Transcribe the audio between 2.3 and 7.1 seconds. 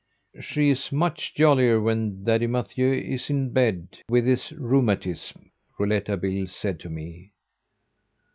Mathieu is in bed with his rheumatism," Rouletabille said to